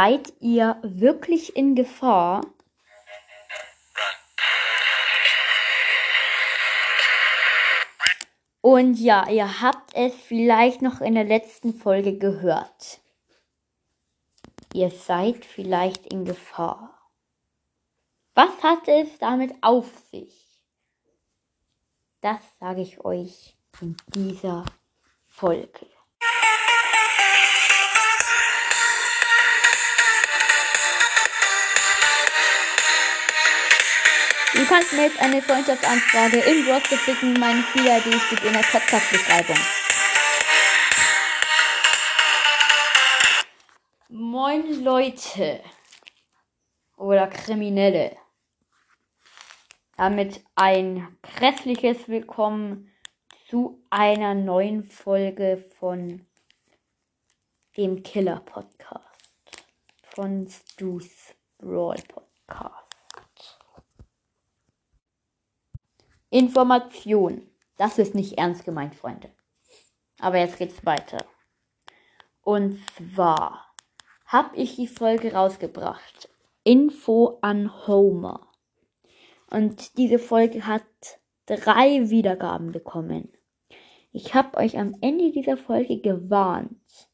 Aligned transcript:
Seid 0.00 0.32
ihr 0.38 0.78
wirklich 0.84 1.56
in 1.56 1.74
Gefahr? 1.74 2.46
Und 8.60 8.94
ja, 9.00 9.28
ihr 9.28 9.60
habt 9.60 9.92
es 9.96 10.14
vielleicht 10.14 10.82
noch 10.82 11.00
in 11.00 11.16
der 11.16 11.24
letzten 11.24 11.74
Folge 11.74 12.16
gehört. 12.16 13.00
Ihr 14.72 14.92
seid 14.92 15.44
vielleicht 15.44 16.06
in 16.06 16.24
Gefahr. 16.24 16.96
Was 18.34 18.62
hat 18.62 18.86
es 18.86 19.18
damit 19.18 19.52
auf 19.62 19.90
sich? 20.12 20.62
Das 22.20 22.38
sage 22.60 22.82
ich 22.82 23.04
euch 23.04 23.56
in 23.80 23.96
dieser 24.14 24.64
Folge. 25.26 25.97
Kannst 34.68 34.92
mir 34.92 35.04
jetzt 35.04 35.18
eine 35.20 35.40
Freundschaftsanfrage 35.40 36.40
in 36.40 36.66
WhatsApp 36.66 36.98
schicken. 37.00 37.32
Meine 37.40 37.62
Spieler-ID 37.62 38.14
steht 38.20 38.44
in 38.44 38.52
der 38.52 38.60
Podcast-Beschreibung. 38.60 39.56
Moin 44.10 44.84
Leute 44.84 45.62
oder 46.98 47.28
Kriminelle. 47.28 48.16
Damit 49.96 50.44
ein 50.54 51.16
grässliches 51.22 52.06
Willkommen 52.08 52.92
zu 53.48 53.82
einer 53.88 54.34
neuen 54.34 54.84
Folge 54.84 55.64
von 55.78 56.26
dem 57.78 58.02
Killer 58.02 58.40
Podcast. 58.40 59.64
Von 60.14 60.46
Stu's 60.46 61.34
Brawl 61.58 61.96
Podcast. 62.06 62.77
Information. 66.30 67.48
Das 67.76 67.98
ist 67.98 68.14
nicht 68.14 68.38
ernst 68.38 68.64
gemeint, 68.64 68.94
Freunde. 68.94 69.30
Aber 70.20 70.38
jetzt 70.38 70.58
geht's 70.58 70.84
weiter. 70.84 71.24
Und 72.42 72.78
zwar 72.96 73.66
habe 74.26 74.56
ich 74.56 74.76
die 74.76 74.88
Folge 74.88 75.32
rausgebracht. 75.32 76.28
Info 76.64 77.38
an 77.40 77.86
Homer. 77.86 78.46
Und 79.50 79.96
diese 79.96 80.18
Folge 80.18 80.66
hat 80.66 80.84
drei 81.46 82.10
Wiedergaben 82.10 82.72
bekommen. 82.72 83.32
Ich 84.12 84.34
habe 84.34 84.58
euch 84.58 84.76
am 84.76 84.96
Ende 85.00 85.32
dieser 85.32 85.56
Folge 85.56 86.00
gewarnt, 86.00 87.08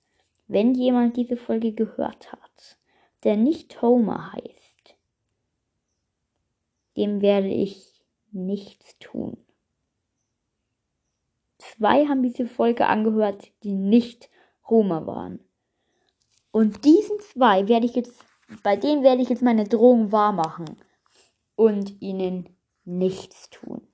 wenn 0.48 0.74
jemand 0.74 1.16
diese 1.16 1.36
Folge 1.36 1.72
gehört 1.72 2.32
hat, 2.32 2.78
der 3.22 3.36
nicht 3.36 3.80
Homer 3.80 4.32
heißt, 4.32 4.96
dem 6.96 7.20
werde 7.20 7.48
ich 7.48 7.93
nichts 8.34 8.98
tun. 8.98 9.36
Zwei 11.58 12.06
haben 12.06 12.22
diese 12.22 12.46
Folge 12.46 12.86
angehört, 12.86 13.50
die 13.62 13.72
nicht 13.72 14.28
Homer 14.68 15.06
waren. 15.06 15.40
Und 16.50 16.84
diesen 16.84 17.18
zwei 17.20 17.68
werde 17.68 17.86
ich 17.86 17.94
jetzt, 17.94 18.24
bei 18.62 18.76
denen 18.76 19.02
werde 19.02 19.22
ich 19.22 19.28
jetzt 19.28 19.42
meine 19.42 19.64
Drohung 19.64 20.12
wahr 20.12 20.32
machen 20.32 20.76
und 21.56 22.00
ihnen 22.02 22.48
nichts 22.84 23.50
tun. 23.50 23.86